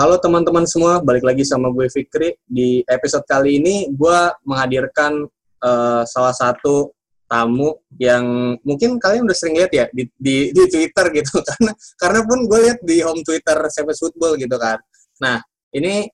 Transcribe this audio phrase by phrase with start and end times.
[0.00, 2.32] Halo teman-teman semua, balik lagi sama gue Fikri.
[2.48, 5.28] Di episode kali ini gue menghadirkan
[5.60, 6.88] uh, salah satu
[7.28, 12.20] tamu yang mungkin kalian udah sering lihat ya di, di, di Twitter gitu karena karena
[12.24, 14.80] pun gue lihat di home Twitter Seves Football gitu kan.
[15.20, 15.36] Nah
[15.76, 16.08] ini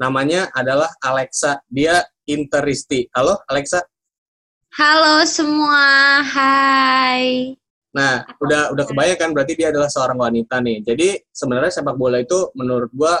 [0.00, 1.60] namanya adalah Alexa.
[1.68, 3.04] Dia Interisti.
[3.12, 3.84] Halo Alexa.
[4.80, 7.59] Halo semua, hai.
[7.90, 10.86] Nah, udah udah kebayang kan berarti dia adalah seorang wanita nih.
[10.86, 13.18] Jadi sebenarnya sepak bola itu menurut gua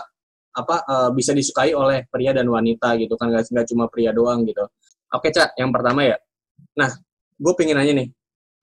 [0.50, 4.66] apa uh, bisa disukai oleh pria dan wanita gitu kan nggak cuma pria doang gitu.
[5.10, 6.16] Oke cak, yang pertama ya.
[6.78, 6.90] Nah,
[7.34, 8.08] gue pengen nanya nih,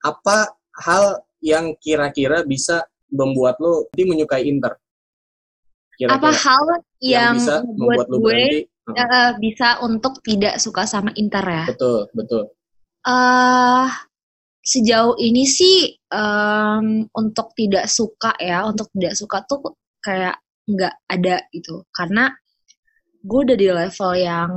[0.00, 4.80] apa hal yang kira-kira bisa membuat lo nanti menyukai Inter?
[6.00, 6.16] Kira-kira.
[6.16, 6.64] Apa hal
[7.04, 8.58] yang, yang bisa membuat lo gue berhenti,
[8.96, 11.64] uh, bisa untuk tidak suka sama Inter ya?
[11.68, 12.42] Betul, betul.
[13.04, 13.88] Uh,
[14.68, 19.72] sejauh ini sih um, untuk tidak suka ya, untuk tidak suka tuh
[20.04, 20.36] kayak
[20.68, 22.28] nggak ada gitu, karena
[23.24, 24.50] gue udah di level yang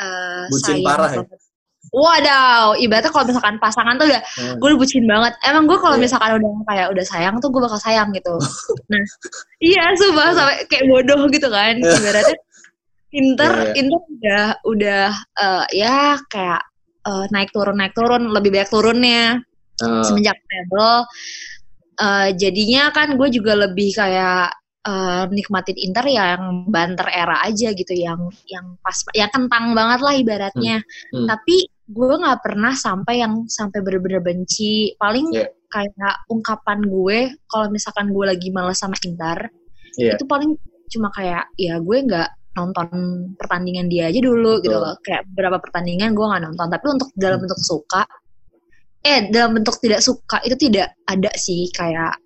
[0.00, 1.24] uh, bucin parah ya.
[1.94, 4.58] Wadaw, ibaratnya kalau misalkan pasangan tuh udah hmm.
[4.58, 5.32] gue udah bucin banget.
[5.46, 6.02] Emang gue kalau yeah.
[6.02, 8.34] misalkan udah kayak udah sayang tuh gue bakal sayang gitu.
[8.90, 9.02] nah,
[9.62, 11.78] iya sumpah sampai kayak bodoh gitu kan.
[12.02, 12.36] Ibaratnya
[13.14, 13.80] Inter, yeah, yeah.
[13.80, 15.04] Inter udah udah
[15.38, 16.62] uh, ya kayak
[17.06, 19.22] uh, naik turun naik turun lebih banyak turunnya
[19.80, 20.04] uh.
[20.04, 21.06] semenjak treble.
[21.96, 24.52] Uh, jadinya kan gue juga lebih kayak
[24.84, 30.14] uh, nikmatin Inter yang banter era aja gitu yang yang pas yang kentang banget lah
[30.14, 30.76] ibaratnya.
[30.84, 31.24] Hmm.
[31.24, 31.26] Hmm.
[31.32, 35.48] Tapi gue nggak pernah sampai yang sampai bener-bener benci paling yeah.
[35.70, 39.46] kayak ungkapan gue kalau misalkan gue lagi males sama Inter
[39.94, 40.18] yeah.
[40.18, 40.58] itu paling
[40.90, 42.88] cuma kayak ya gue nggak nonton
[43.36, 44.64] pertandingan dia aja dulu Betul.
[44.64, 44.94] gitu loh.
[45.04, 46.66] Kayak beberapa pertandingan gue nggak nonton.
[46.72, 48.02] Tapi untuk dalam bentuk suka
[49.06, 51.68] eh dalam bentuk tidak suka itu tidak ada sih.
[51.70, 52.18] Kayak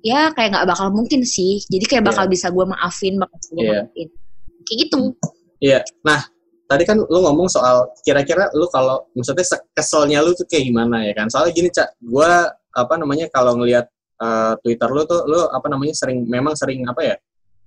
[0.00, 1.60] ya kayak nggak bakal mungkin sih.
[1.68, 2.32] Jadi kayak bakal yeah.
[2.32, 3.84] bisa gue maafin bakal gue yeah.
[3.84, 4.08] maafin.
[4.64, 5.00] Kayak gitu.
[5.60, 5.72] Iya.
[5.78, 5.82] Yeah.
[6.02, 6.20] nah
[6.64, 9.44] tadi kan lu ngomong soal kira-kira lu kalau maksudnya
[9.76, 11.28] keselnya lu tuh kayak gimana ya kan?
[11.28, 12.00] Soalnya gini cak.
[12.00, 12.30] Gue
[12.74, 13.86] apa namanya kalau ngelihat
[14.18, 17.14] uh, Twitter lu tuh lu apa namanya sering memang sering apa ya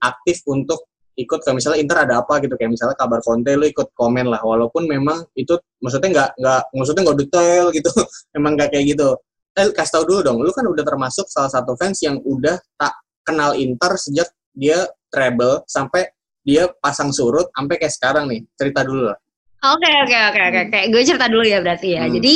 [0.01, 0.85] aktif untuk
[1.17, 4.41] ikut ke misalnya Inter ada apa gitu kayak misalnya kabar Conte lu ikut komen lah
[4.45, 7.91] walaupun memang itu maksudnya nggak nggak maksudnya nggak detail gitu
[8.37, 9.09] memang nggak kayak gitu
[9.57, 12.93] eh kasih tau dulu dong lu kan udah termasuk salah satu fans yang udah tak
[13.25, 16.07] kenal Inter sejak dia treble sampai
[16.47, 18.41] dia pasang surut sampai kayak sekarang nih.
[18.55, 19.19] Cerita dulu lah.
[19.75, 20.61] Oke oke oke oke.
[20.71, 22.07] Kayak gue cerita dulu ya berarti ya.
[22.07, 22.13] Hmm.
[22.15, 22.35] Jadi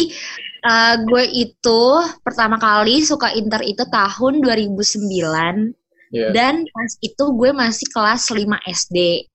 [0.68, 1.82] uh, gue itu
[2.20, 5.81] pertama kali suka Inter itu tahun 2009
[6.12, 6.32] yeah.
[6.36, 9.28] dan pas itu gue masih kelas 5 SD.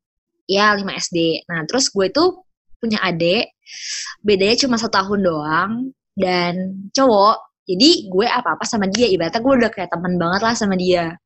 [0.47, 1.49] Ya 5 SD.
[1.51, 2.25] Nah terus gue itu
[2.79, 3.57] punya adik,
[4.23, 5.73] bedanya cuma satu tahun doang
[6.15, 7.67] dan cowok.
[7.67, 11.19] Jadi gue apa-apa sama dia, ibaratnya gue udah kayak teman banget lah sama dia.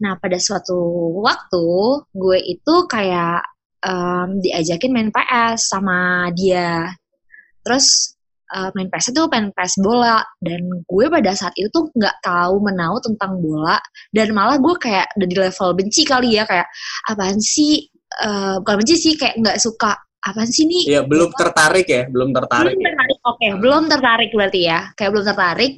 [0.00, 0.76] Nah, pada suatu
[1.20, 1.66] waktu
[2.12, 3.44] gue itu kayak
[3.84, 6.92] um, diajakin main PS sama dia.
[7.64, 8.13] Terus
[8.54, 10.22] uh, main PS itu main PS bola.
[10.38, 13.76] Dan gue pada saat itu tuh nggak tahu menau tentang bola.
[14.14, 16.46] Dan malah gue kayak udah di level benci kali ya.
[16.46, 16.70] Kayak
[17.10, 17.90] apaan sih?
[18.14, 19.98] Uh, bukan benci sih kayak nggak suka.
[20.24, 20.96] Apaan sih nih?
[20.96, 22.72] Iya belum tertarik ya, belum tertarik.
[22.72, 25.72] Belum tertarik, oke, okay, belum tertarik berarti ya, kayak belum tertarik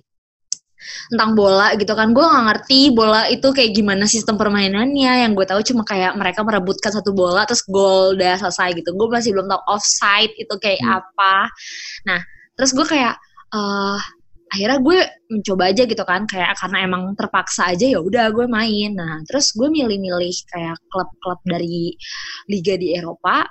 [1.10, 2.14] tentang bola gitu kan.
[2.14, 5.26] Gue nggak ngerti bola itu kayak gimana sistem permainannya.
[5.26, 8.94] Yang gue tahu cuma kayak mereka merebutkan satu bola terus gol udah selesai gitu.
[8.94, 10.98] Gue masih belum tahu offside itu kayak hmm.
[11.02, 11.36] apa.
[12.06, 12.20] Nah
[12.56, 13.14] terus gue kayak
[13.52, 14.00] uh,
[14.46, 18.94] akhirnya gue mencoba aja gitu kan kayak karena emang terpaksa aja ya udah gue main
[18.94, 21.92] nah terus gue milih-milih kayak klub-klub dari
[22.48, 23.44] liga di Eropa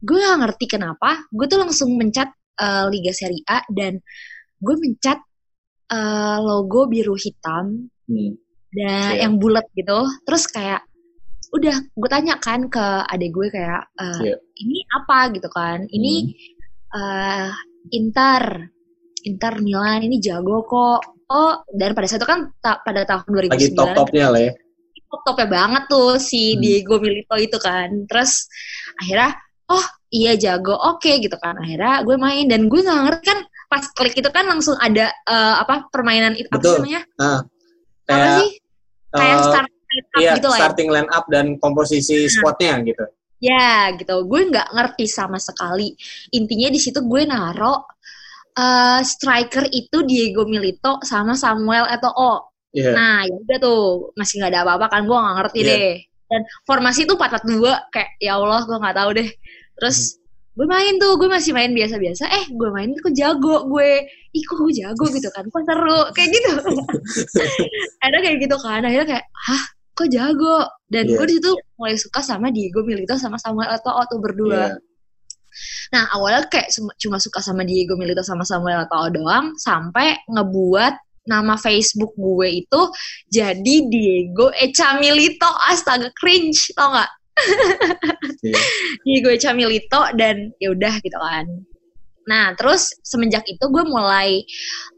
[0.00, 4.00] gue gak ngerti kenapa gue tuh langsung mencat uh, liga Serie A dan
[4.58, 5.20] gue mencat
[5.92, 8.32] uh, logo biru hitam hmm.
[8.72, 9.28] dan yeah.
[9.28, 10.82] yang bulat gitu terus kayak
[11.48, 14.38] udah gue tanya kan ke adik gue kayak uh, yeah.
[14.60, 16.96] ini apa gitu kan ini hmm.
[16.96, 17.52] uh,
[17.92, 18.68] Inter
[19.26, 23.52] Inter Milan ini jago kok oh dan pada saat itu kan ta pada tahun 2009
[23.52, 24.52] lagi top topnya lah ya
[25.08, 26.60] top topnya banget tuh si hmm.
[26.60, 28.48] Diego Milito itu kan terus
[29.00, 29.36] akhirnya
[29.68, 33.40] oh iya jago oke okay, gitu kan akhirnya gue main dan gue nggak ngerti kan
[33.68, 37.02] pas klik itu kan langsung ada uh, apa permainan itu apa namanya?
[37.20, 37.40] Uh,
[38.08, 38.50] kayak, apa sih?
[39.12, 40.56] Kayak uh, start line up iya, gitu lah.
[40.56, 40.60] Ya?
[40.64, 42.32] Starting line up dan komposisi nah.
[42.32, 43.04] squadnya gitu.
[43.38, 45.94] Ya gitu, gue nggak ngerti sama sekali.
[46.34, 47.86] Intinya di situ gue naro
[48.58, 52.50] uh, striker itu Diego Milito sama Samuel Eto'o.
[52.74, 52.92] Yeah.
[52.92, 53.82] Nah ya udah tuh
[54.18, 55.70] masih nggak ada apa-apa kan, gue nggak ngerti yeah.
[55.70, 55.96] deh.
[56.28, 59.30] Dan formasi itu 4 dua kayak ya Allah gue nggak tahu deh.
[59.78, 60.18] Terus
[60.58, 64.58] gue main tuh gue masih main biasa-biasa eh gue main kok jago gue ih kok
[64.58, 66.50] gue jago gitu kan kok seru kayak gitu
[68.04, 69.64] ada kayak gitu kan akhirnya kayak hah
[69.98, 71.18] kok jago dan Iya.
[71.18, 74.78] gue di situ mulai suka sama Diego Milito sama Samuel Eto'o tuh berdua Iya.
[75.90, 76.70] Nah awalnya kayak
[77.02, 80.94] cuma suka sama Diego Milito sama Samuel Eto'o doang sampai ngebuat
[81.26, 82.80] nama Facebook gue itu
[83.28, 87.10] jadi Diego Echa Milito astaga cringe tau nggak
[88.42, 88.58] Iya.
[89.04, 91.46] Diego Echa Milito dan ya udah gitu kan
[92.28, 94.44] nah terus semenjak itu gue mulai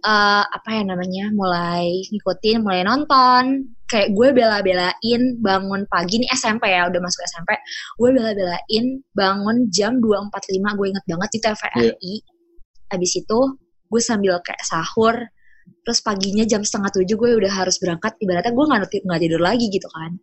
[0.02, 3.70] eh, apa ya namanya mulai ngikutin mulai nonton.
[3.90, 7.58] Kayak gue bela-belain bangun pagi nih SMP ya udah masuk SMP
[7.98, 8.84] gue bela-belain
[9.14, 12.14] bangun jam 2.45 gue inget banget di TVRI
[12.90, 13.38] abis itu
[13.90, 15.18] gue sambil kayak sahur
[15.82, 18.14] terus paginya jam setengah tujuh gue udah harus berangkat.
[18.22, 20.14] Ibaratnya gue nggak nggak tidur lagi gitu kan.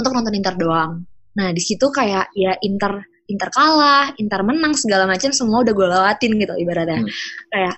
[0.00, 1.04] Untuk nonton Inter doang.
[1.36, 5.86] Nah di situ kayak ya Inter Inter kalah Inter menang segala macam semua udah gue
[5.88, 7.10] lewatin gitu ibaratnya Hmm.
[7.48, 7.74] kayak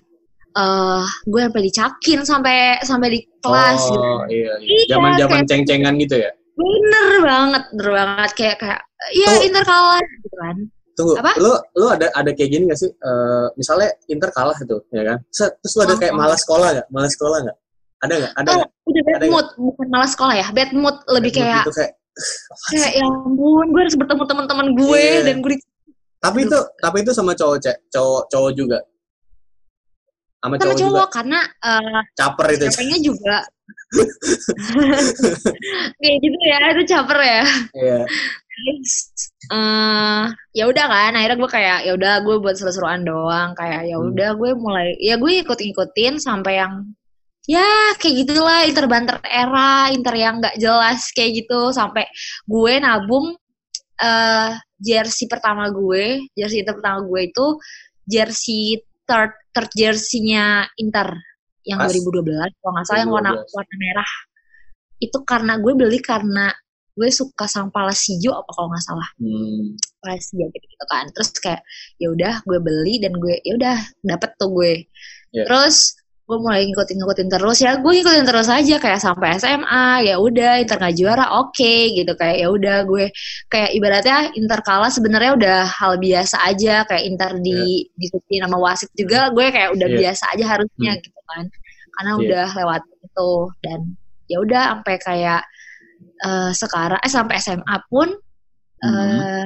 [0.55, 4.87] eh gue sampai dicakin sampai sampai di kelas gitu Oh, iya, iya.
[4.87, 6.31] Iya, Zaman-zaman kayak- ceng-cengan gitu ya.
[6.55, 8.81] bener banget bener banget kayak kayak
[9.13, 9.43] ya Tuh.
[9.43, 10.57] Inter kalah gitu kan
[10.95, 11.35] Tunggu, Apa?
[11.43, 12.87] lu lu ada ada kayak gini gak sih?
[12.87, 15.19] Eh, misalnya Inter kalah itu, ya kan?
[15.27, 16.23] Terus lu ada kayak Oh.
[16.23, 16.87] malas sekolah gak?
[16.87, 17.57] Malas sekolah gak?
[17.99, 18.33] Ada gak?
[18.33, 18.71] Ada oh nggak?
[18.85, 21.93] udah bad Ada mood bukan malah sekolah ya bad mood lebih Mood kayak gitu kayak
[22.71, 25.21] kayak ya ampun gue harus bertemu teman-teman gue Iya.
[25.27, 25.59] dan gue
[26.19, 28.79] tapi itu tapi itu sama cowok cek cowok cowok juga.
[30.41, 31.13] Sama cowok, cowok juga.
[31.13, 32.65] karena eh caper itu.
[32.69, 33.37] capeknya juga.
[36.01, 37.43] Kayak gitu ya itu caper ya.
[37.75, 38.01] Iya.
[38.55, 38.93] terus
[39.51, 40.25] eh
[40.55, 43.53] ya udah kan akhirnya gue kayak ya udah gue buat seru-seruan doang.
[43.53, 44.09] Kayak ya Hmm.
[44.13, 46.89] udah gue mulai ya gue ikut-ikutin sampai yang
[47.45, 47.65] ya
[47.97, 52.09] kayak gitulah inter banter era inter yang nggak jelas kayak gitu sampai
[52.45, 53.37] gue nabung
[53.95, 54.51] eh
[54.81, 57.47] jersey pertama gue jersey Inter pertama gue itu
[58.05, 61.15] jersey third third jersey-nya Inter
[61.65, 61.93] yang Pas.
[61.93, 62.27] 2012
[62.59, 63.57] kalau nggak salah yang warna 2012.
[63.57, 64.13] warna merah
[64.99, 66.47] itu karena gue beli karena
[66.95, 69.75] gue suka sang Palacio apa kalau nggak salah Hmm.
[70.01, 71.63] Palacio gitu, gitu kan terus kayak
[71.97, 74.73] ya udah gue beli dan gue ya udah dapet tuh gue
[75.35, 75.45] Iya.
[75.51, 80.17] terus gue mulai ngikutin ngikutin terus ya gue ngikutin terus aja kayak sampai SMA ya
[80.17, 83.13] udah Inter nggak juara oke gitu kayak ya udah gue
[83.53, 88.89] kayak ibaratnya Inter kalah sebenarnya udah hal biasa aja kayak Inter di ditutupi nama wasit
[88.97, 89.97] juga gue kayak udah Iya.
[90.01, 91.03] biasa aja harusnya Hmm.
[91.05, 91.45] gitu kan
[91.93, 92.21] karena Iya.
[92.25, 93.31] udah lewat itu
[93.61, 93.81] dan
[94.25, 95.43] ya udah sampai kayak
[96.25, 98.09] eh, sekarang eh sampai SMA pun
[98.81, 98.97] Hmm.
[98.97, 99.45] eh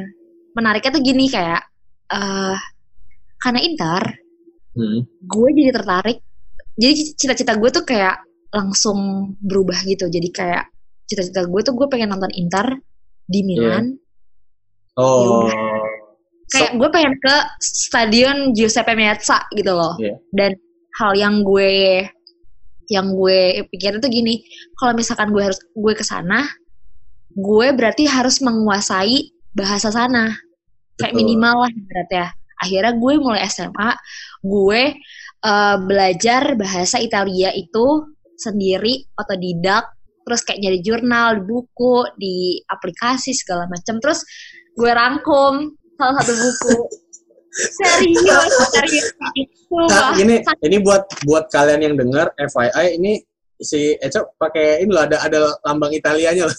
[0.55, 1.59] menariknya tuh gini kayak
[2.07, 2.57] eh
[3.37, 4.03] karena Inter
[4.79, 5.03] Hmm.
[5.27, 6.23] gue jadi tertarik
[6.79, 8.23] jadi cita-cita gue tuh kayak
[8.55, 10.07] langsung berubah gitu.
[10.07, 10.71] Jadi kayak
[11.11, 12.79] cita-cita gue tuh gue pengen nonton Inter
[13.27, 13.99] di Milan.
[14.95, 15.51] Oh.
[15.51, 15.59] Ya
[16.49, 19.95] kayak gue pengen ke stadion Giuseppe Meazza gitu loh.
[20.01, 20.17] Iya.
[20.33, 20.53] dan
[20.99, 22.03] hal yang gue
[22.89, 24.41] yang gue pikirin tuh gini.
[24.81, 26.49] Kalau misalkan gue harus gue ke sana
[27.39, 30.35] gue berarti harus menguasai bahasa sana.
[30.99, 31.21] Kayak Betul.
[31.23, 32.29] minimal lah berarti ya
[32.59, 33.91] akhirnya gue mulai SMA
[34.43, 34.83] gue
[35.45, 39.99] eh, belajar bahasa Italia itu sendiri otodidak
[40.29, 42.37] terus kayak nyari jurnal di buku di
[42.69, 44.23] aplikasi segala macam terus
[44.77, 46.77] gue rangkum salah satu buku.
[47.59, 49.07] Serius serius.
[49.73, 53.19] Nah, ini ini buat buat kalian yang dengar FYI ini
[53.59, 56.55] si Eco pakai ini loh ada ada lambang Italianya loh.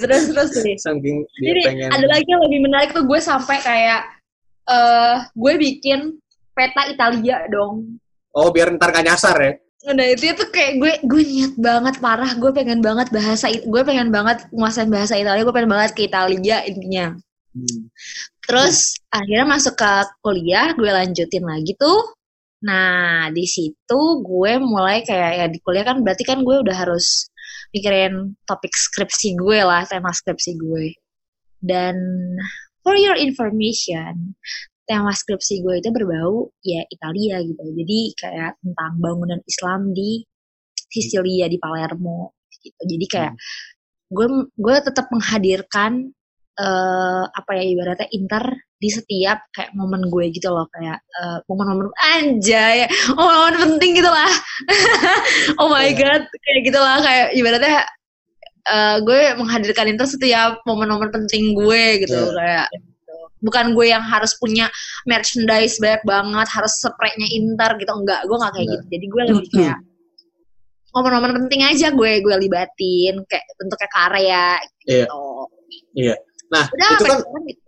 [0.00, 0.76] Terus terus nih.
[0.80, 4.00] Saking dia Jadi pengen ada lagi yang lebih menarik tuh gue sampai kayak
[4.70, 6.16] eh gue bikin
[6.60, 7.96] peta Italia dong.
[8.36, 12.36] oh biar ntar gak nyasar ya Nah itu tuh kayak gue gue niat banget parah
[12.36, 16.60] gue pengen banget bahasa gue pengen banget nguasain bahasa Italia gue pengen banget ke Italia
[16.68, 17.16] intinya.
[17.56, 17.88] Hmm.
[18.44, 22.12] Terus akhirnya masuk ke kuliah gue lanjutin lagi tuh.
[22.60, 27.32] Nah di situ gue mulai kayak ya di kuliah kan berarti kan gue udah harus
[27.72, 30.92] mikirin topik skripsi gue lah tema skripsi gue.
[31.64, 31.96] Dan
[32.84, 34.36] for your information
[34.86, 37.62] tema skripsi gue itu berbau ya Italia gitu.
[37.62, 40.24] Jadi kayak tentang bangunan Islam di
[40.74, 42.80] Sisilia di Palermo gitu.
[42.84, 43.32] Jadi kayak
[44.10, 44.26] gue
[44.58, 46.10] gue tetap menghadirkan
[46.60, 48.44] eh apa ya ibaratnya Inter
[48.76, 52.84] di setiap kayak momen gue gitu loh kayak eh, momen-momen anjay
[53.16, 54.28] momen-momen penting gitu lah
[55.62, 55.96] oh my Iya.
[55.96, 57.86] god kayak gitu lah kayak ibaratnya
[58.66, 62.34] eh, gue menghadirkan Inter setiap momen-momen penting gue gitu Iya.
[62.36, 62.66] kayak.
[63.40, 64.68] Bukan gue yang harus punya
[65.04, 69.48] merchandise banyak banget harus spraynya Inter gitu enggak gue nggak kayak gitu jadi gue lebih
[69.52, 69.78] kayak
[70.90, 74.46] momen-momen penting aja gue gue libatin kayak bentuknya karya
[74.88, 75.06] Iya.
[75.06, 75.22] gitu
[75.94, 76.14] Iya.
[76.50, 77.62] Nah, udah itu apa kan gitu.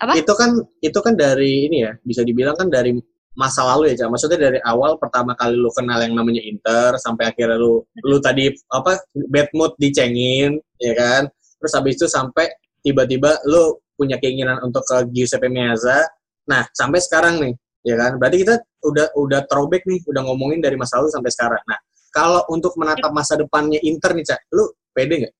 [0.00, 0.12] Apa?
[0.16, 0.50] itu kan
[0.80, 2.96] itu kan dari ini ya bisa dibilang kan dari
[3.36, 4.08] masa lalu ya, Cak.
[4.10, 8.48] Maksudnya dari awal pertama kali lu kenal yang namanya Inter sampai akhirnya lu lu tadi
[8.72, 11.22] apa bad mood dicengin, ya kan?
[11.60, 12.48] Terus habis itu sampai
[12.80, 16.08] tiba-tiba lu punya keinginan untuk ke Giuseppe Meazza.
[16.48, 17.52] Nah, sampai sekarang nih,
[17.84, 18.16] ya kan?
[18.16, 18.56] Berarti kita
[18.88, 21.60] udah udah throwback nih, udah ngomongin dari masa lalu sampai sekarang.
[21.68, 21.76] Nah,
[22.08, 25.34] kalau untuk menatap masa depannya Inter nih, Cak, lu pede nggak?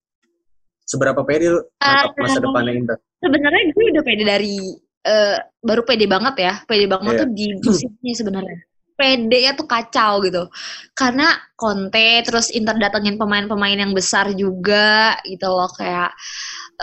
[0.85, 2.97] Seberapa pede lu menatap masa Uh, depannya Inter?
[3.25, 4.55] Sebenarnya gue udah pede dari
[5.01, 7.21] eh, baru pede banget ya, pede banget Iya.
[7.25, 8.59] tuh di musimnya sebenarnya.
[9.01, 10.45] Pede ya tuh kacau gitu.
[10.93, 16.13] Karena Conte terus Inter datengin pemain-pemain yang besar juga gitu loh kayak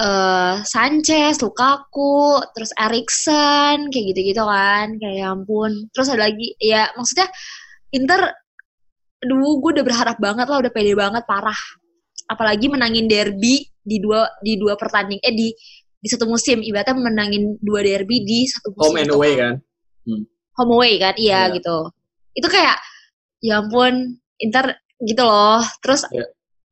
[0.02, 4.98] eh Sanchez, Lukaku, terus Eriksen kayak gitu-gitu kan.
[4.98, 5.72] Kayak ya ampun.
[5.94, 7.30] Terus ada lagi ya maksudnya
[7.94, 8.34] Inter
[9.22, 11.58] aduh gue udah berharap banget lah, udah pede banget parah.
[12.34, 15.54] Apalagi menangin derby di dua di dua pertanding eh di
[15.98, 19.54] di satu musim ibaratnya menangin dua derby di satu musim Home and away kan.
[19.62, 20.22] kan?
[20.58, 21.62] home away kan iya Iya.
[21.62, 21.78] gitu
[22.38, 22.78] itu kayak
[23.42, 26.26] ya ampun Inter gitu loh terus Iya.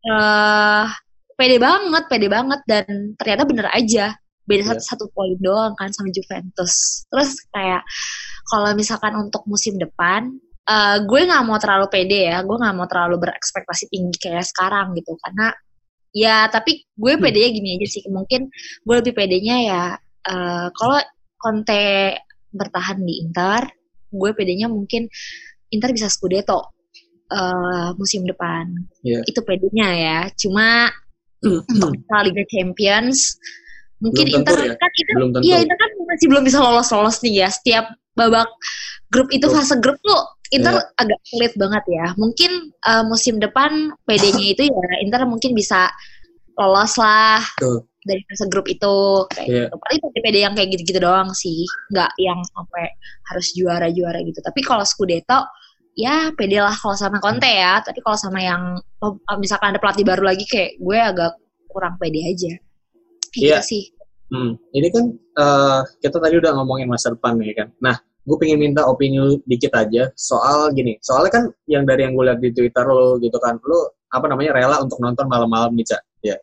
[0.05, 0.85] eh
[1.33, 2.85] pede banget pede banget dan
[3.17, 4.13] ternyata bener aja
[4.45, 4.69] beda Iya.
[4.77, 7.81] satu, satu poin doang kan sama Juventus terus kayak
[8.45, 10.29] kalau misalkan untuk musim depan
[10.65, 14.93] eh gue nggak mau terlalu pede ya gue nggak mau terlalu berekspektasi tinggi kayak sekarang
[14.97, 15.53] gitu karena
[16.13, 17.21] ya tapi gue Hmm.
[17.21, 18.49] pedenya gini aja sih mungkin
[18.81, 19.83] gue lebih pedenya ya
[20.25, 20.97] eh kalau
[21.37, 22.17] Conte
[22.49, 23.65] bertahan di Inter
[24.09, 25.05] gue pedenya mungkin
[25.69, 26.71] Inter bisa Scudetto
[27.25, 28.69] eh musim depan
[29.01, 29.25] Iya.
[29.25, 30.93] itu pedenya ya cuma
[31.41, 31.65] untuk
[32.05, 33.37] masalah Liga Champions
[33.97, 34.75] mungkin Belum tentu Inter ya?
[34.77, 35.43] kan Inter Belum tentu.
[35.43, 38.45] iya Inter kan masih belum bisa lolos lolos nih ya setiap babak
[39.09, 40.85] grup itu fase grup tuh Inter Iya.
[41.01, 43.71] agak sulit banget ya mungkin eh, musim depan
[44.05, 45.89] PD-nya itu ya Inter mungkin bisa
[46.55, 47.83] lolos lah Betul.
[48.05, 48.95] dari fase grup itu
[49.33, 49.63] kayak Iya.
[49.67, 49.75] gitu.
[49.81, 49.99] Paling
[50.35, 52.85] yang kayak gitu-gitu doang sih nggak yang sampai
[53.31, 55.43] harus juara-juara gitu tapi kalau Scudetto
[55.95, 60.03] ya pede lah kalau sama Conte ya tapi kalau sama yang oh, misalkan ada pelatih
[60.03, 61.31] baru lagi kayak gue agak
[61.71, 62.51] kurang pede aja
[63.31, 63.57] Kayak Iya.
[63.59, 63.83] gitu sih
[64.25, 67.69] Hmm, ini kan eh, kita tadi udah ngomongin masa depan nih kan.
[67.77, 67.93] Nah,
[68.25, 70.97] gue pengen minta opini lu dikit aja soal gini.
[71.05, 74.57] Soalnya kan yang dari yang gue lihat di Twitter lo gitu kan, lu apa namanya
[74.57, 76.37] rela untuk nonton malam-malam nih cak, ya,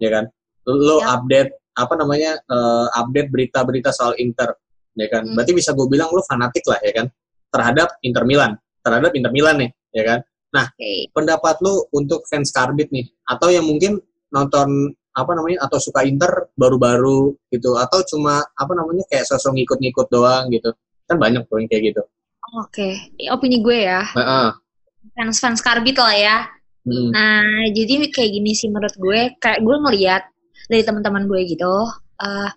[0.00, 0.24] ya kan.
[0.64, 1.20] Lu Ya.
[1.20, 4.56] update apa namanya eh, update berita-berita soal Inter,
[4.96, 5.28] ya kan.
[5.28, 5.36] Hmm.
[5.36, 7.06] Berarti bisa gue bilang lu fanatik lah ya kan
[7.52, 10.18] terhadap Inter Milan, terhadap Inter Milan nih, ya kan.
[10.54, 11.10] Oke.
[11.12, 14.00] Pendapat lu untuk fans Karbit nih, atau yang mungkin
[14.32, 20.10] nonton apa namanya atau suka Inter baru-baru gitu atau cuma apa namanya kayak sosok ngikut-ngikut
[20.10, 20.74] doang gitu
[21.06, 22.02] kan banyak tuh yang kayak gitu
[22.54, 24.02] Oke, Ini opini gue ya.
[24.14, 24.48] Heeh.
[25.18, 26.36] Fans-fans Karbit lah ya.
[26.84, 27.10] Hmm.
[27.12, 30.22] Nah, jadi kayak gini sih menurut gue, kayak gue ngeliat
[30.68, 31.74] dari teman-teman gue gitu,
[32.20, 32.50] eh,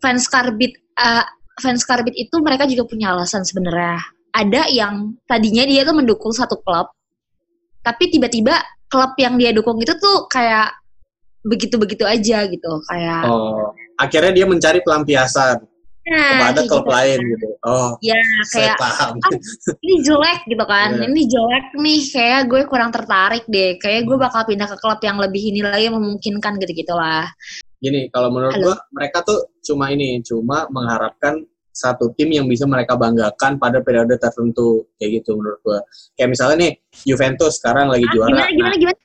[0.00, 1.24] fans Karbit, eh,
[1.60, 4.00] fans Karbit itu mereka juga punya alasan sebenarnya.
[4.32, 6.92] Ada yang tadinya dia tuh mendukung satu klub,
[7.84, 10.72] tapi tiba-tiba klub yang dia dukung itu tuh kayak
[11.44, 15.62] begitu-begitu aja gitu, kayak oh akhirnya dia mencari pelampiasan
[16.08, 16.92] nah, kepada klub gitu.
[16.94, 17.48] lain gitu.
[17.62, 18.18] Oh Ya,
[18.50, 19.14] saya kayak paham.
[19.84, 20.88] Ini jelek gitu kan.
[20.98, 21.04] Iya.
[21.06, 23.78] ini jelek nih kayak gue kurang tertarik deh.
[23.78, 27.30] Kayak gue bakal pindah ke klub yang lebih ini lagi memungkinkan gitu gitulah
[27.82, 28.64] gini kalau menurut Halo.
[28.70, 31.42] gua mereka tuh cuma ini cuma mengharapkan
[31.74, 35.80] satu tim yang bisa mereka banggakan pada periode tertentu kayak gitu menurut gua.
[36.14, 38.30] Kayak misalnya nih Juventus sekarang lagi juara.
[38.30, 38.98] gimana Nah, gimana gimana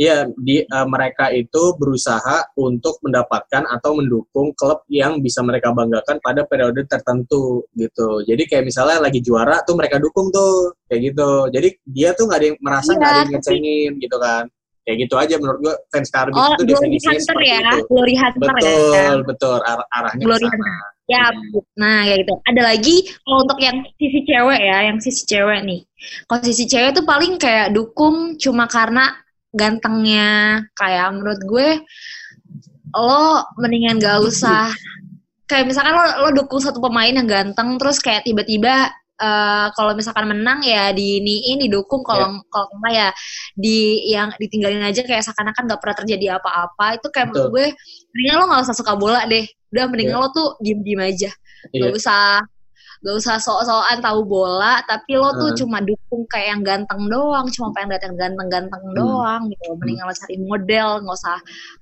[0.00, 6.16] Iya, di eh, mereka itu berusaha untuk mendapatkan atau mendukung klub yang bisa mereka banggakan
[6.24, 8.24] pada periode tertentu gitu.
[8.24, 11.28] Jadi kayak misalnya lagi juara tuh mereka dukung tuh kayak gitu.
[11.52, 14.44] Jadi dia tuh nggak ada yang merasa Iya, nggak ada yang tapi- ngecengin gitu kan.
[14.80, 17.84] Kayak gitu aja menurut gua fans Karbit oh itu definisinya hunter seperti ya itu.
[17.84, 19.58] glory hunter ya Betul, betul.
[19.60, 20.72] Ar- arahnya ke Glory sana.
[21.04, 21.24] ya
[21.76, 25.80] nah kayak gitu ada lagi kalau untuk yang sisi cewek ya yang sisi cewek nih
[26.24, 29.04] kalau sisi cewek tuh paling kayak dukung cuma karena
[29.50, 31.68] gantengnya kayak menurut gue
[32.90, 34.70] lo mendingan gak usah
[35.46, 40.30] kayak misalkan lo, lo dukung satu pemain yang ganteng terus kayak tiba-tiba eh, kalau misalkan
[40.30, 43.08] menang ya di ini didukung kalau kalau enggak ya
[43.54, 43.78] di
[44.10, 47.54] yang ditinggalin aja kayak seakan-akan nggak pernah terjadi apa-apa itu kayak menurut Betul.
[47.54, 47.66] gue
[48.14, 50.22] mendingan lo nggak usah suka bola deh udah mendingan Iya.
[50.22, 51.30] lo tuh diem-diem aja
[51.70, 51.80] Iya.
[51.86, 52.22] gak usah
[53.00, 55.58] gak usah sok-sokan tahu bola tapi lo tuh Heeh.
[55.64, 58.96] cuma dukung kayak yang ganteng doang cuma pengen lihat yang ganteng-ganteng Hmm.
[58.96, 61.36] doang gitu mendingan lo cari model nggak usah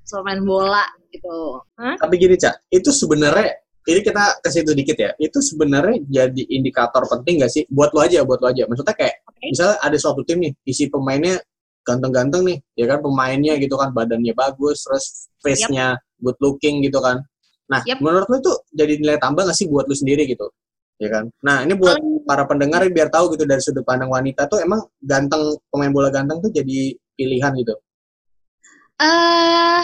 [0.07, 1.95] usah main bola gitu Hah?
[1.99, 3.51] Tapi gini, Cak, itu sebenarnya
[3.89, 5.11] ini kita ke situ dikit ya.
[5.17, 8.69] Itu sebenarnya jadi indikator penting gak sih buat lo aja, buat lo aja.
[8.69, 9.49] Maksudnya kayak Oke.
[9.49, 11.41] misalnya ada suatu tim nih, isi pemainnya
[11.83, 15.05] ganteng-ganteng nih, ya kan pemainnya gitu kan badannya bagus, terus
[15.41, 17.25] face-nya good looking gitu kan.
[17.73, 18.05] Nah, Yep.
[18.05, 20.45] menurut lo itu jadi nilai tambah gak sih buat lo sendiri gitu?
[20.99, 21.25] Ya kan?
[21.47, 25.57] Nah, ini buat para pendengar biar tahu gitu dari sudut pandang wanita tuh emang ganteng
[25.71, 27.75] pemain bola ganteng tuh jadi pilihan gitu.
[28.99, 29.83] Eh uh,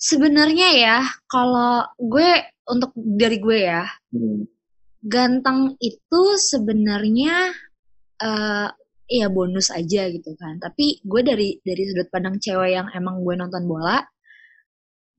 [0.00, 2.28] sebenarnya ya kalau gue
[2.72, 3.84] untuk dari gue ya,
[4.16, 4.48] hmm.
[5.04, 7.52] ganteng itu sebenarnya
[8.24, 8.68] uh,
[9.04, 10.56] ya bonus aja gitu kan.
[10.56, 14.00] Tapi gue dari dari sudut pandang cewek yang emang gue nonton bola,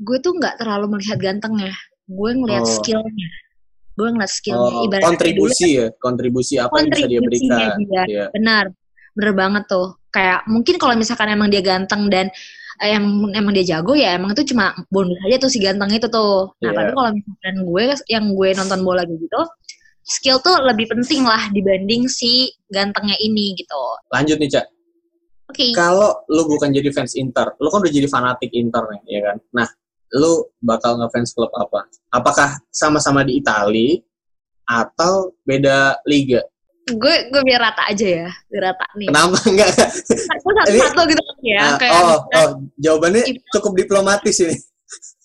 [0.02, 1.78] gue tuh nggak terlalu melihat gantengnya.
[2.10, 2.74] Gue ngelihat oh.
[2.82, 3.30] skillnya
[3.96, 8.04] gue ngeliat skillnya oh, ibarat kontribusi dulu, ya kontribusi apa yang bisa dia berikan dia.
[8.08, 8.30] Yeah.
[8.32, 8.66] benar
[9.12, 12.32] bener banget tuh kayak mungkin kalau misalkan emang dia ganteng dan
[12.80, 16.08] eh, emang emang dia jago ya emang itu cuma bonus aja tuh si ganteng itu
[16.08, 16.76] tuh nah yeah.
[16.76, 19.42] tapi kalau misalkan gue yang gue nonton bola gitu
[20.02, 23.82] skill tuh lebih penting lah dibanding si gantengnya ini gitu
[24.12, 24.66] lanjut nih cak
[25.52, 25.68] Oke.
[25.68, 25.72] Okay.
[25.76, 29.38] Kalau lu bukan jadi fans Inter, lu kan udah jadi fanatik Inter nih, ya kan?
[29.52, 29.68] Nah,
[30.16, 31.88] lu bakal ngefans klub apa?
[32.12, 34.04] Apakah sama-sama di Itali
[34.68, 36.44] atau beda liga?
[36.92, 39.08] Gue gue biar rata aja ya, biar rata nih.
[39.08, 39.70] Kenapa enggak?
[39.72, 41.62] Satu satu, satu gitu ya.
[41.64, 42.50] Uh, kayak oh, oh,
[42.82, 43.24] jawabannya
[43.56, 44.58] cukup diplomatis ini.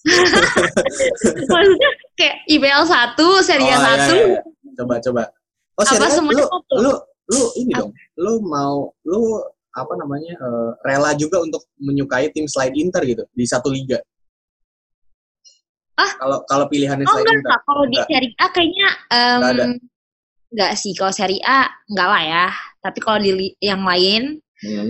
[1.51, 4.15] Maksudnya kayak IPL satu, Serie oh, satu.
[4.15, 4.41] Iya, iya.
[4.79, 5.23] Coba coba.
[5.77, 6.45] Oh, Serie A, lu,
[6.79, 6.93] lu
[7.27, 7.91] lu ini dong.
[8.15, 9.43] Lu mau lu
[9.77, 13.99] apa namanya uh, rela juga untuk menyukai tim selain Inter gitu di satu liga.
[15.97, 17.61] Ah, kalau kalau pilihannya oh, enggak, enggak.
[17.65, 19.69] Kalau di seri A kayaknya um, enggak,
[20.53, 20.93] enggak sih.
[20.93, 22.47] Kalau seri A enggak lah ya.
[22.85, 24.89] Tapi kalau di yang lain, hmm.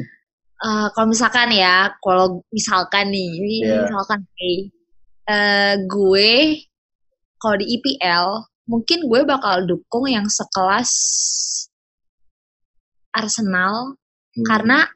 [0.67, 3.87] uh, kalau misalkan ya, kalau misalkan nih, ini yeah.
[3.87, 4.57] misalkan hey,
[5.31, 6.61] uh, gue
[7.39, 8.27] kalau di IPL
[8.67, 10.91] mungkin gue bakal dukung yang sekelas
[13.15, 13.95] Arsenal
[14.35, 14.43] hmm.
[14.43, 14.91] karena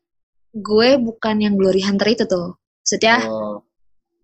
[0.51, 2.59] gue bukan yang glory hunter itu tuh.
[2.83, 3.63] Maksudnya oh.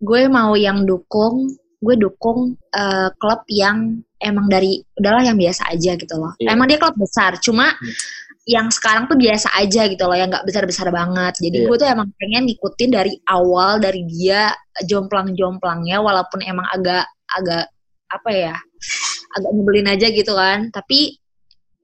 [0.03, 1.47] gue mau yang dukung
[1.77, 6.33] gue dukung uh, klub yang emang dari udahlah yang biasa aja gitu loh.
[6.41, 6.57] Yeah.
[6.57, 7.93] Emang dia klub besar, cuma hmm.
[8.49, 11.37] yang sekarang tuh biasa aja gitu loh, yang nggak besar-besar banget.
[11.37, 11.67] Jadi yeah.
[11.69, 14.49] gue tuh emang pengen ngikutin dari awal dari dia
[14.89, 17.69] jomplang-jomplangnya, walaupun emang agak agak
[18.09, 18.55] apa ya,
[19.37, 20.73] agak nyebelin aja gitu kan.
[20.73, 21.13] Tapi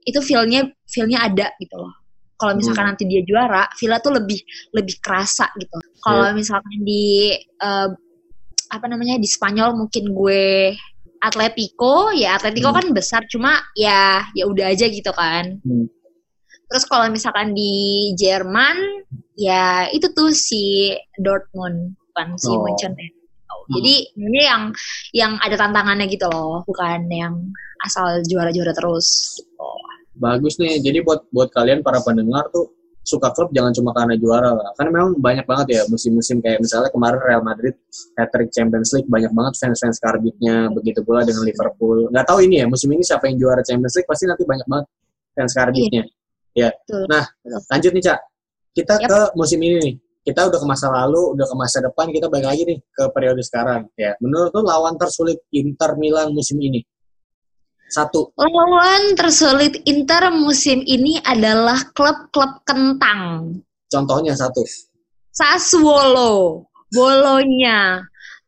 [0.03, 1.93] itu feelnya feelnya ada gitu loh.
[2.33, 2.91] Kalau misalkan hmm.
[2.97, 4.41] nanti dia juara, feelnya tuh lebih
[4.73, 5.77] lebih kerasa gitu.
[6.01, 6.35] Kalau yeah.
[6.35, 7.93] misalkan di uh,
[8.73, 10.73] apa namanya di Spanyol mungkin gue
[11.23, 12.77] Atletico ya Atletico hmm.
[12.81, 15.87] kan besar cuma ya ya udah aja gitu kan hmm.
[16.67, 19.05] terus kalau misalkan di Jerman
[19.37, 22.65] ya itu tuh si Dortmund bukan si oh.
[22.65, 23.63] Munchen oh.
[23.77, 24.63] jadi ini yang
[25.15, 27.53] yang ada tantangannya gitu loh bukan yang
[27.85, 29.69] asal juara-juara terus gitu.
[30.17, 32.67] bagus nih jadi buat buat kalian para pendengar tuh
[33.03, 34.71] suka klub jangan cuma karena juara lah.
[34.79, 37.75] Kan memang banyak banget ya musim-musim kayak misalnya kemarin Real Madrid
[38.15, 42.07] hat-trick Champions League banyak banget fans-fans karbitnya begitu pula dengan Liverpool.
[42.09, 44.85] Nggak tahu ini ya musim ini siapa yang juara Champions League pasti nanti banyak banget
[45.35, 46.03] fans karbitnya.
[46.55, 46.71] Iya.
[46.73, 47.03] Ya.
[47.11, 47.23] Nah,
[47.69, 48.19] lanjut nih Cak.
[48.73, 49.09] Kita yep.
[49.11, 49.95] ke musim ini nih.
[50.23, 53.43] Kita udah ke masa lalu, udah ke masa depan, kita balik lagi nih ke periode
[53.43, 53.91] sekarang.
[53.99, 56.79] Ya, menurut tuh lawan tersulit Inter Milan musim ini
[57.93, 58.33] satu.
[58.33, 63.53] Lawan tersulit Inter musim ini adalah klub-klub kentang.
[63.93, 64.65] Contohnya satu.
[65.29, 68.01] Sassuolo, Bolonya,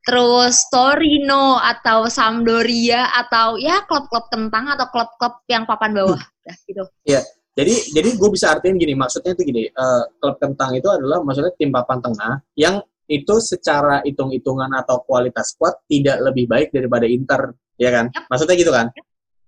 [0.05, 6.57] terus Torino atau Sampdoria atau ya klub-klub kentang atau klub-klub yang papan bawah, hmm.
[6.69, 6.83] gitu.
[7.05, 7.21] Iya.
[7.55, 11.55] Jadi jadi gue bisa artiin gini, maksudnya itu gini, uh, klub kentang itu adalah maksudnya
[11.55, 17.55] tim papan tengah yang itu secara hitung-hitungan atau kualitas squad tidak lebih baik daripada Inter,
[17.79, 18.11] ya kan?
[18.11, 18.23] Yep.
[18.27, 18.87] Maksudnya gitu kan?
[18.91, 19.05] Yep.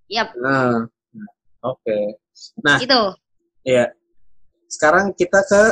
[0.08, 0.28] Yap.
[0.40, 0.88] Nah,
[1.64, 1.84] oke.
[1.84, 2.04] Okay.
[2.64, 3.02] Nah, itu.
[3.64, 3.92] Iya.
[4.68, 5.62] Sekarang kita ke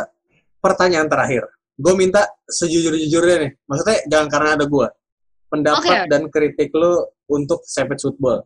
[0.60, 1.48] pertanyaan terakhir.
[1.76, 3.52] Gue minta sejujur-jujurnya nih.
[3.68, 4.88] Maksudnya jangan karena ada gue.
[5.46, 6.08] Pendapat okay.
[6.08, 8.44] dan kritik lo untuk Savage Football.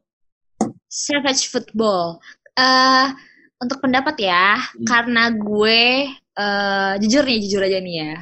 [0.90, 2.18] Savage Football.
[2.58, 3.14] Uh,
[3.60, 4.86] untuk pendapat ya, hmm.
[4.88, 8.16] karena gue uh, jujur nih, jujur aja nih ya.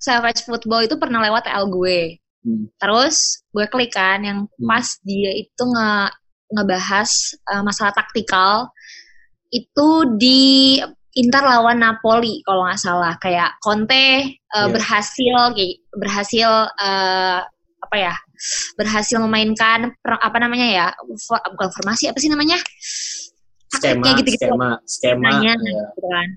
[0.00, 2.16] Savage Football itu pernah lewat L gue.
[2.40, 2.72] Hmm.
[2.80, 4.64] Terus gue klik kan yang hmm.
[4.64, 5.92] pas dia itu nge
[6.50, 7.10] ngebahas
[7.50, 8.70] uh, masalah taktikal
[9.50, 10.78] itu di
[11.18, 14.68] Inter lawan Napoli kalau nggak salah kayak Conte uh, yeah.
[14.70, 17.42] berhasil kayak berhasil uh,
[17.80, 18.14] apa ya
[18.78, 20.86] berhasil memainkan per, apa namanya ya
[21.26, 22.62] for, bukan formasi apa sih namanya
[23.74, 24.46] skema gitu -gitu.
[24.46, 25.54] skema skema ya.
[25.58, 26.28] gitu kan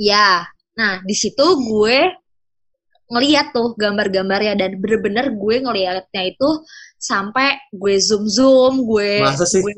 [0.00, 0.30] ya
[0.72, 2.21] nah di situ gue
[3.12, 6.48] ngeliat tuh gambar-gambarnya dan bener-bener gue ngeliatnya itu
[6.96, 9.60] sampai gue zoom zoom gue, Masa sih?
[9.60, 9.74] gue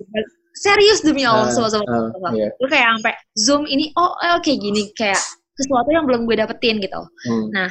[0.54, 2.50] serius demi Allah uh, sama sama uh, yeah.
[2.62, 5.18] gue kayak sampai zoom ini oh oke okay, gini kayak
[5.58, 7.50] sesuatu yang belum gue dapetin gitu hmm.
[7.50, 7.70] nah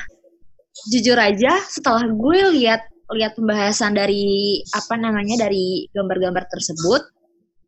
[0.91, 2.84] jujur aja setelah gue lihat
[3.15, 7.02] lihat pembahasan dari apa namanya dari gambar-gambar tersebut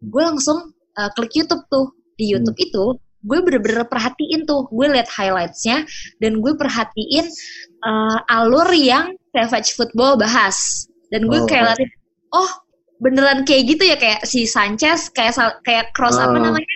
[0.04, 2.68] gue langsung uh, klik YouTube tuh di YouTube hmm.
[2.68, 2.86] itu
[3.26, 5.84] gue bener-bener perhatiin tuh gue liat highlightsnya
[6.22, 7.26] dan gue perhatiin
[7.82, 11.48] uh, alur yang Savage Football bahas dan gue oh.
[11.50, 11.90] kayak liatin
[12.32, 12.50] oh
[13.02, 15.36] beneran kayak gitu ya kayak si Sanchez kayak
[15.66, 16.30] kayak cross uh.
[16.30, 16.44] apa oh.
[16.54, 16.70] namanya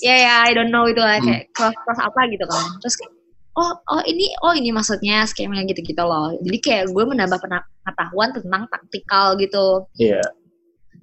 [0.00, 1.26] ya yeah, ya yeah, I don't know itu lah hmm.
[1.26, 3.12] kayak cross cross apa gitu kan terus kayak
[3.58, 8.30] oh oh ini oh ini maksudnya skema gitu gitu loh jadi kayak gue menambah pengetahuan
[8.36, 10.28] tentang taktikal gitu iya yeah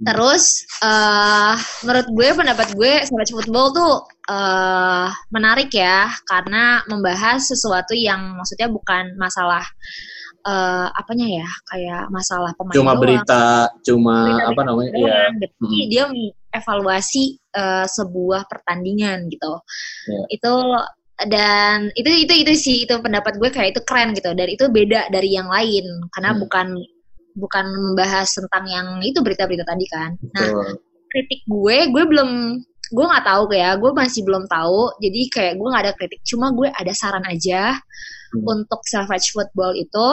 [0.01, 1.53] Terus uh,
[1.85, 3.93] menurut gue pendapat gue Savage Football tuh
[4.33, 9.61] uh, menarik ya karena membahas sesuatu yang maksudnya bukan masalah
[10.45, 13.01] uh, apanya ya kayak masalah pemain cuma doang.
[13.01, 15.85] berita cuma berita apa namanya iya hmm.
[15.89, 16.03] dia
[16.51, 19.53] evaluasi uh, sebuah pertandingan gitu
[20.09, 20.25] yeah.
[20.33, 20.53] itu
[21.29, 25.13] dan itu itu itu sih itu pendapat gue kayak itu keren gitu dan itu beda
[25.13, 25.85] dari yang lain
[26.17, 26.39] karena hmm.
[26.41, 26.67] bukan
[27.35, 30.11] bukan membahas tentang yang itu berita-berita tadi kan.
[30.35, 30.75] Nah,
[31.11, 32.29] kritik gue, gue belum,
[32.91, 34.95] gue nggak tahu kayak, gue masih belum tahu.
[35.03, 38.43] Jadi kayak gue nggak ada kritik, cuma gue ada saran aja hmm.
[38.47, 40.07] untuk Savage Football itu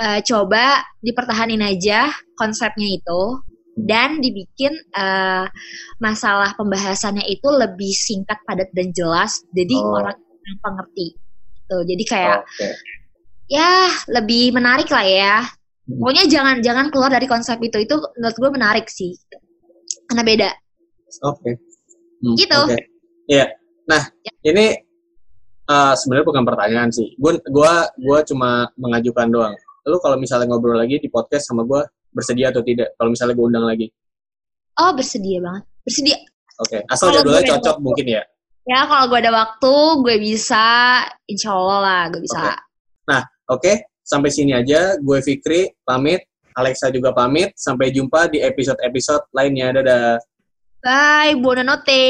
[0.00, 3.84] uh, coba dipertahanin aja konsepnya itu hmm.
[3.84, 5.46] dan dibikin uh,
[6.00, 9.44] masalah pembahasannya itu lebih singkat, padat dan jelas.
[9.52, 10.00] Jadi oh.
[10.00, 11.06] orang yang pengerti.
[11.70, 12.72] Tuh, jadi kayak okay.
[13.48, 15.36] ya lebih menarik lah ya.
[15.82, 17.82] Pokoknya jangan jangan keluar dari konsep itu.
[17.82, 19.18] Itu menurut gue menarik sih.
[20.06, 20.50] Karena beda.
[21.26, 21.38] Oke.
[21.42, 21.54] Okay.
[22.22, 22.54] Hmm, gitu.
[22.54, 22.66] Iya.
[22.70, 22.80] Okay.
[23.26, 23.48] Yeah.
[23.90, 24.32] Nah, ya.
[24.46, 24.66] ini
[25.66, 27.18] uh, sebenarnya bukan pertanyaan sih.
[27.18, 29.54] Gue gua gua cuma mengajukan doang.
[29.90, 31.82] Lu kalau misalnya ngobrol lagi di podcast sama gue
[32.14, 32.94] bersedia atau tidak?
[32.94, 33.90] Kalau misalnya gue undang lagi.
[34.78, 35.66] Oh, bersedia banget.
[35.82, 36.18] Bersedia.
[36.62, 36.80] Oke, okay.
[36.86, 38.22] asal kalo jadwalnya cocok mungkin ya.
[38.62, 39.74] Ya, kalau gue ada waktu,
[40.06, 40.66] gue bisa,
[41.26, 42.38] insya Allah lah, gue bisa.
[42.38, 42.54] Okay.
[43.10, 43.76] Nah, oke, okay
[44.12, 45.00] sampai sini aja.
[45.00, 46.20] Gue Fikri pamit,
[46.52, 47.56] Alexa juga pamit.
[47.56, 49.72] Sampai jumpa di episode-episode lainnya.
[49.80, 50.20] Dadah.
[50.84, 52.04] Bye, buonanotte.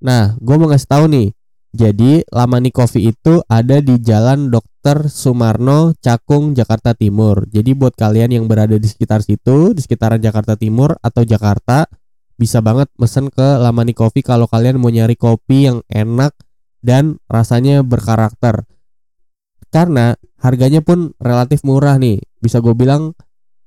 [0.00, 1.28] Nah, gue mau ngasih tahu nih.
[1.68, 5.12] Jadi, Lamani Coffee itu ada di Jalan Dr.
[5.12, 7.44] Sumarno, Cakung, Jakarta Timur.
[7.50, 11.84] Jadi, buat kalian yang berada di sekitar situ, di sekitaran Jakarta Timur atau Jakarta,
[12.38, 16.32] bisa banget mesen ke Lamani Coffee kalau kalian mau nyari kopi yang enak
[16.80, 18.64] dan rasanya berkarakter.
[19.68, 22.24] Karena harganya pun relatif murah nih.
[22.40, 23.12] Bisa gue bilang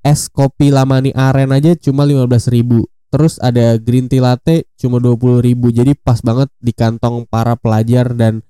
[0.02, 2.90] es kopi Lamani Aren aja cuma 15 ribu.
[3.12, 5.70] Terus ada green tea latte cuma 20 ribu.
[5.70, 8.42] Jadi pas banget di kantong para pelajar dan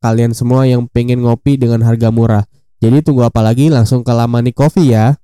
[0.00, 2.44] kalian semua yang pengen ngopi dengan harga murah.
[2.78, 5.18] Jadi tunggu apa lagi langsung ke Lamani Coffee ya.